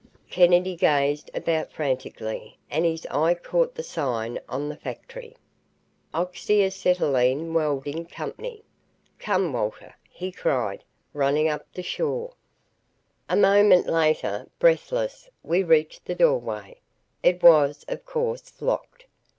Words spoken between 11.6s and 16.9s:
the shore. A moment later, breathless, we reached the doorway.